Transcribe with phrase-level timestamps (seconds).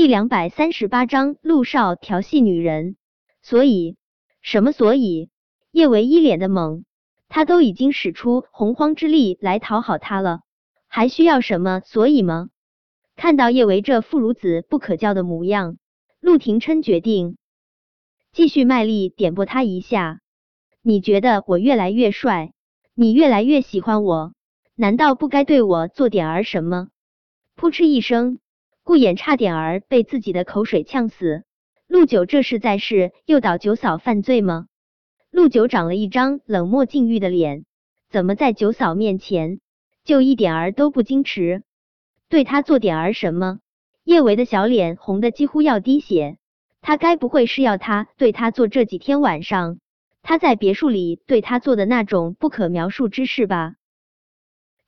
[0.00, 2.96] 第两百三十八章陆少调戏女人。
[3.42, 3.98] 所以
[4.40, 4.72] 什么？
[4.72, 5.28] 所以
[5.72, 6.84] 叶维一脸的懵，
[7.28, 10.40] 他都已经使出洪荒之力来讨好他了，
[10.86, 12.48] 还需要什么所以吗？
[13.14, 15.76] 看到叶维这父孺子不可教的模样，
[16.18, 17.36] 陆廷琛决定
[18.32, 20.20] 继续卖力点拨他一下。
[20.80, 22.54] 你觉得我越来越帅，
[22.94, 24.32] 你越来越喜欢我，
[24.76, 26.88] 难道不该对我做点儿什么？
[27.54, 28.38] 扑哧一声。
[28.90, 31.44] 顾衍差点儿被自己的口水呛死。
[31.86, 34.66] 陆九这是在是诱导九嫂犯罪吗？
[35.30, 37.66] 陆九长了一张冷漠禁欲的脸，
[38.08, 39.60] 怎么在九嫂面前
[40.02, 41.62] 就一点儿都不矜持？
[42.28, 43.60] 对他做点儿什么？
[44.02, 46.38] 叶维的小脸红的几乎要滴血。
[46.80, 49.78] 他该不会是要他对他做这几天晚上
[50.20, 53.76] 他在别墅里对他做的那种不可描述之事吧？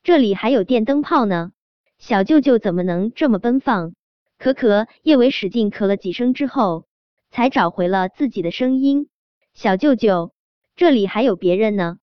[0.03, 1.53] 这里还有电灯泡呢。
[2.03, 3.95] 小舅舅怎么能这么奔放？
[4.37, 6.87] 咳咳，叶维使劲咳了几声之后，
[7.31, 9.09] 才找回了自己的声音。
[9.55, 10.33] 小舅舅，
[10.75, 11.99] 这里还有别人呢。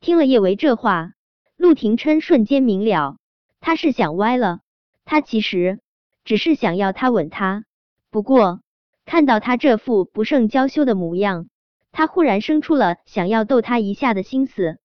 [0.00, 1.12] 听了叶维这话，
[1.56, 3.18] 陆廷琛瞬间明了，
[3.60, 4.58] 他是想歪了。
[5.04, 5.78] 他其实
[6.24, 7.64] 只是想要他吻他，
[8.10, 8.60] 不过
[9.04, 11.48] 看到他这副不胜娇羞的模样，
[11.92, 14.80] 他忽然生出了想要逗他一下的心思。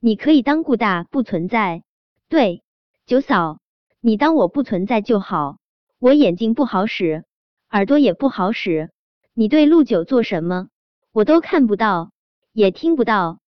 [0.00, 1.82] 你可以当顾大不存在，
[2.28, 2.62] 对，
[3.06, 3.58] 九嫂。
[4.06, 5.58] 你当我不存在就好。
[5.98, 7.24] 我眼睛不好使，
[7.70, 8.92] 耳朵也不好使。
[9.34, 10.68] 你对陆九做什么，
[11.10, 12.12] 我都看不到，
[12.52, 13.40] 也听不到。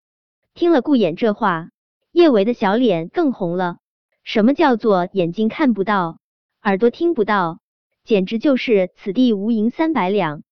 [0.55, 1.69] 听了顾衍这话，
[2.11, 3.77] 叶维的小脸更红了。
[4.25, 6.19] 什么叫做眼睛看不到，
[6.61, 7.61] 耳朵听不到？
[8.03, 10.43] 简直就是此地无银三百两。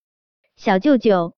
[0.54, 1.34] 小舅舅，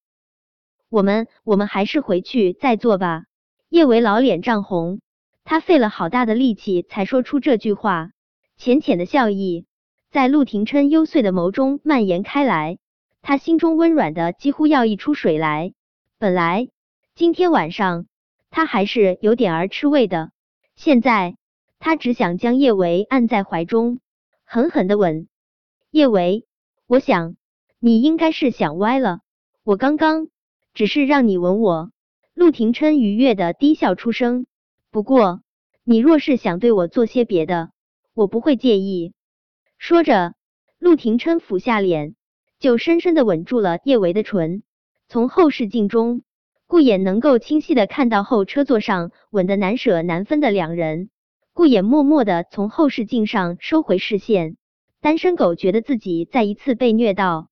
[0.91, 3.25] 我们我们还是回去再做吧。
[3.71, 5.01] 叶维老脸涨红，
[5.43, 8.11] 他费了好大的力气才说出这句话。
[8.59, 9.67] 浅浅的笑意
[10.11, 12.79] 在陆廷琛幽邃的眸中蔓延开来，
[13.23, 15.75] 他心中温软的几乎要溢出水来。
[16.19, 16.69] 本来
[17.15, 18.07] 今天晚上
[18.51, 20.33] 他还是有点儿吃味的，
[20.75, 21.37] 现在
[21.79, 24.01] 他只想将叶维按在怀中，
[24.45, 25.29] 狠狠的吻。
[25.93, 26.45] 叶维，
[26.89, 27.37] 我想
[27.79, 29.21] 你应该是想歪了，
[29.63, 30.27] 我刚刚
[30.75, 31.93] 只是让你吻我。
[32.35, 34.47] 陆廷琛愉悦的低笑出声。
[34.91, 35.43] 不过
[35.85, 37.71] 你若是想对我做些别的。
[38.19, 39.13] 我不会介意。
[39.79, 40.35] 说着，
[40.81, 42.17] 陆廷琛俯下脸，
[42.59, 44.65] 就深深的吻住了叶维的唇。
[45.07, 46.23] 从后视镜中，
[46.67, 51.11] 顾衍能够清晰的看到后车座上吻得难舍难分的两人。
[51.53, 54.57] 顾衍默默的从后视镜上收回视线。
[55.01, 57.51] 单身狗觉得自己再一次被虐到，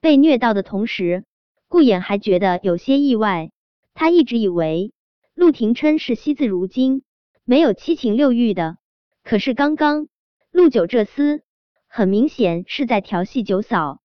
[0.00, 1.24] 被虐到的同时，
[1.66, 3.50] 顾衍还觉得有些意外。
[3.92, 4.92] 他一直以为
[5.34, 7.02] 陆廷琛是惜字如金，
[7.44, 8.76] 没有七情六欲的。
[9.26, 10.06] 可是刚刚
[10.52, 11.40] 陆九这厮
[11.88, 14.00] 很明显是在调戏九嫂，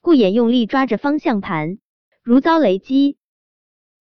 [0.00, 1.76] 顾衍用力抓着方向盘，
[2.22, 3.18] 如遭雷击。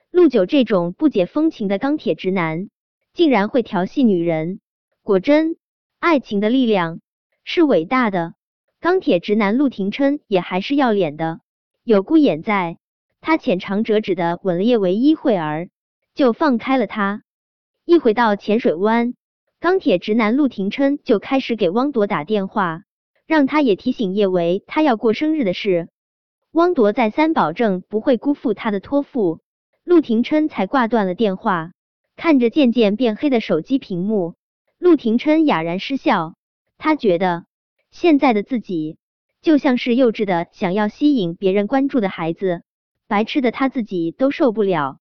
[0.09, 2.69] 陆九这种不解风情的钢铁直男，
[3.12, 4.62] 竟然会调戏女人，
[5.01, 5.57] 果真
[6.00, 7.01] 爱情的力量
[7.44, 8.34] 是伟大的。
[8.80, 11.41] 钢铁直男陆廷琛也还是要脸的，
[11.84, 12.78] 有顾衍在，
[13.19, 15.68] 他浅尝辄止的吻了叶唯一会儿，
[16.16, 17.22] 就放开了他。
[17.84, 19.13] 一回到浅水湾。
[19.63, 22.84] 钢铁直男陆廷琛就开始给汪铎打电话，
[23.25, 25.88] 让他也提醒叶维他要过生日的事。
[26.51, 29.40] 汪铎再三保证不会辜负他的托付，
[29.85, 31.72] 陆廷琛才挂断了电话。
[32.18, 34.35] 看着渐渐变黑的手机屏幕，
[34.79, 36.34] 陆廷琛哑然失笑。
[36.78, 37.45] 他觉得
[37.90, 38.97] 现在的自己
[39.41, 42.63] 就像是幼稚的想要吸引别人关注的孩子，
[43.07, 44.97] 白痴的他自己都受不了。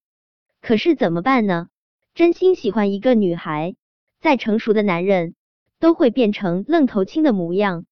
[0.61, 1.67] 可是怎么办呢？
[2.15, 3.75] 真心喜欢一个女孩。
[4.23, 5.35] 再成熟的男人
[5.81, 7.87] 都会变成愣头青的模样，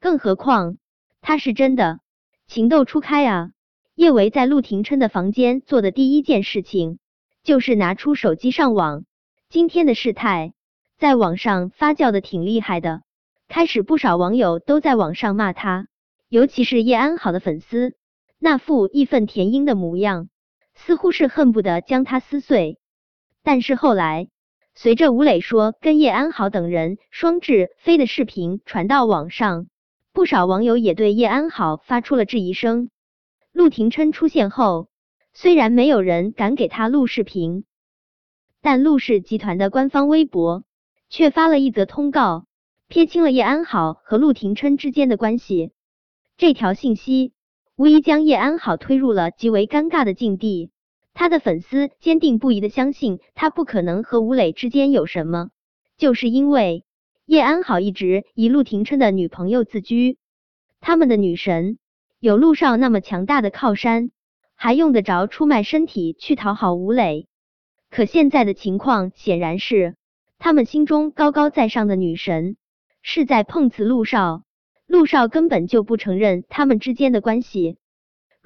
[0.00, 0.76] 更何况
[1.22, 2.00] 他是真的
[2.46, 3.52] 情窦初开啊！
[3.94, 6.98] 叶维在陆廷琛的房间做的第一件事情
[7.42, 9.06] 就是拿出手机上网。
[9.48, 10.52] 今天的事态
[10.98, 13.00] 在网上发酵的挺厉害的，
[13.48, 15.88] 开始不少网友都在网上骂他，
[16.28, 17.94] 尤其是叶安好的粉丝，
[18.38, 20.28] 那副义愤填膺的模样，
[20.74, 22.78] 似乎是恨不得将他撕碎。
[23.42, 24.28] 但是后来。
[24.74, 29.66] 随着吴磊说跟叶安好等人双至飞的视频传到网上，
[30.12, 32.88] 不少网友也对叶安好发出了质疑声。
[33.52, 34.88] 陆廷琛出现后，
[35.34, 37.64] 虽然没有人敢给他录视频，
[38.62, 40.64] 但陆氏集团的官方微博
[41.10, 42.46] 却发了一则通告，
[42.88, 45.70] 撇清了叶安好和陆廷琛之间的关系。
[46.38, 47.32] 这条信息
[47.76, 50.71] 无疑将叶安好推入了极为尴尬的境地。
[51.14, 55.50] 他的粉丝坚定不移的相信他不可能和吴磊之间有什么，
[55.96, 56.84] 就是因为
[57.26, 60.18] 叶安好一直以陆廷琛的女朋友自居。
[60.80, 61.78] 他们的女神
[62.18, 64.10] 有陆少那么强大的靠山，
[64.54, 67.28] 还用得着出卖身体去讨好吴磊？
[67.90, 69.96] 可现在的情况显然是，
[70.38, 72.56] 他们心中高高在上的女神
[73.02, 74.44] 是在碰瓷陆少，
[74.86, 77.76] 陆少根本就不承认他们之间的关系。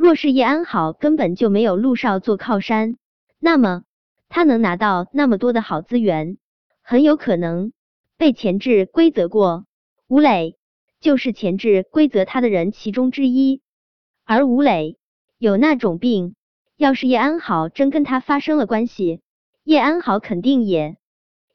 [0.07, 2.97] 若是叶安好根本就没有陆少做靠山，
[3.41, 3.83] 那么
[4.29, 6.39] 他能拿到那么多的好资源，
[6.81, 7.73] 很有可能
[8.17, 9.67] 被前置规则过。
[10.07, 10.57] 吴磊
[11.01, 13.63] 就是前置规则他的人其中之一，
[14.25, 14.97] 而吴磊
[15.39, 16.37] 有那种病，
[16.77, 19.23] 要是叶安好真跟他发生了关系，
[19.65, 20.99] 叶安好肯定也。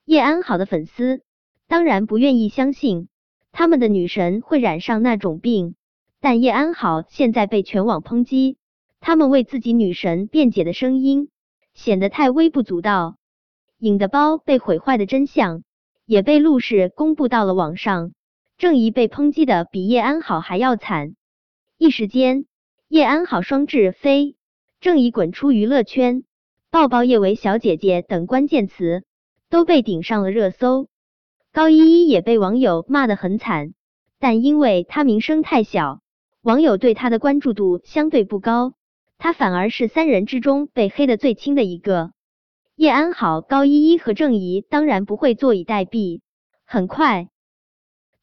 [0.04, 1.22] 叶安好的粉丝
[1.70, 3.08] 当然不愿意相信
[3.54, 5.76] 他们的女神会染上那种病。
[6.24, 8.58] 但叶安好现在被全网抨击，
[9.00, 11.30] 他们为自己女神辩解的声音
[11.74, 13.16] 显得太微不足道。
[13.80, 15.64] 影的包被毁坏的真相
[16.06, 18.12] 也被陆氏公布到了网上，
[18.60, 21.16] 郑怡被抨击的比叶安好还要惨。
[21.80, 22.46] 一时间，
[22.88, 24.36] 叶安好双翅飞，
[24.80, 26.24] 郑怡滚出娱乐圈，
[26.70, 29.04] 抱抱叶维小姐姐等关键词
[29.50, 30.88] 都被顶上了热搜。
[31.52, 33.74] 高依依也被网友骂得很惨，
[34.20, 36.00] 但因为她名声太小。
[36.42, 38.74] 网友对他的关注度相对不高，
[39.20, 42.14] 他反而是三人之中被黑的最轻的一个。
[42.76, 46.22] 叶安好、高依依和郑怡当然不会坐以待毙，
[46.66, 47.30] 很快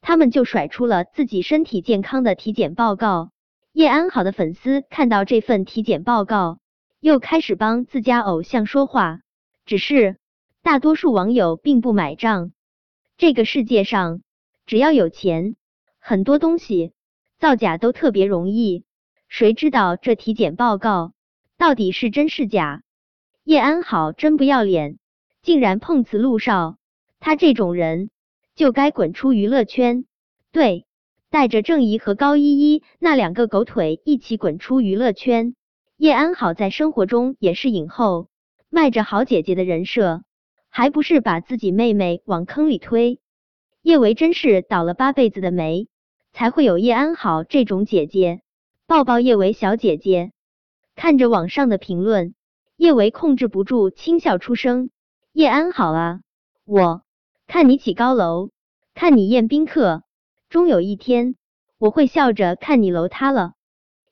[0.01, 3.31] 他们就甩出了自己身体健康的体检报告。
[3.73, 6.59] 叶安好的粉丝看到这份体检报告，
[6.99, 9.21] 又开始帮自家偶像说话，
[9.65, 10.17] 只是
[10.63, 12.51] 大多数网友并不买账。
[13.17, 14.23] 这个世界上，
[14.67, 15.55] 只要有钱，
[16.01, 16.95] 很多东西。
[17.39, 18.85] 造假都特别容易，
[19.29, 21.13] 谁知道这体检报告
[21.57, 22.83] 到底是真是假？
[23.45, 24.99] 叶安好真不要脸，
[25.41, 26.79] 竟然碰瓷陆少，
[27.21, 28.11] 他这种人
[28.57, 30.05] 就该滚出娱乐圈。
[30.51, 30.85] 对，
[31.31, 35.55] 带着郑怡和高依依那两个狗腿一起滚出娱乐圈。
[35.97, 38.29] 叶安好在生活中也是影后，
[38.69, 40.23] 卖着好姐姐的人设，
[40.71, 43.21] 还不是把自己妹妹往坑里推？
[43.83, 45.87] 叶维真是倒了八辈子的霉。
[46.33, 48.43] 才会有叶安好这种姐姐，
[48.87, 50.33] 抱抱叶维小姐姐。
[50.95, 52.35] 看着网上的评论，
[52.77, 54.91] 叶维控制不住轻笑出声。
[55.33, 56.21] 叶安好啊，
[56.65, 57.03] 我
[57.47, 58.51] 看你起高楼，
[58.95, 60.03] 看你宴宾客，
[60.49, 61.37] 终有一天
[61.79, 63.53] 我会笑着看你楼塌了。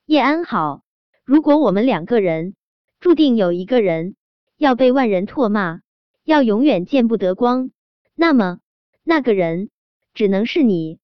[0.05, 0.81] 叶安好，
[1.25, 2.55] 如果我们两个人
[2.99, 4.15] 注定有一个人
[4.57, 5.81] 要被万人唾骂，
[6.23, 7.71] 要永远见不得光，
[8.15, 8.59] 那么
[9.03, 9.69] 那个人
[10.13, 10.99] 只能是你。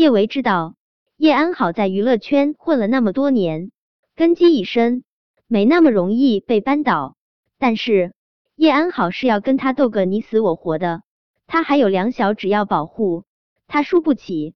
[0.00, 0.76] 叶维知道
[1.18, 3.70] 叶安好在娱乐圈混了那么多年，
[4.16, 5.04] 根基已深，
[5.46, 7.18] 没那么容易被扳倒。
[7.58, 8.14] 但是
[8.56, 11.02] 叶安好是要跟他斗个你死我活的，
[11.46, 13.24] 他还有两小只要保护，
[13.66, 14.54] 他输不起。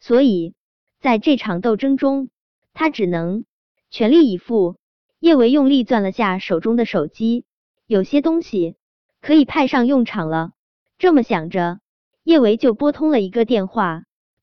[0.00, 0.54] 所以
[0.98, 2.30] 在这场斗争中，
[2.72, 3.44] 他只能
[3.90, 4.76] 全力以赴。
[5.18, 7.44] 叶维用力攥了下手中的手机，
[7.86, 8.76] 有些东西
[9.20, 10.52] 可以派上用场了。
[10.96, 11.80] 这么想着，
[12.24, 14.04] 叶维就拨通了一个电话。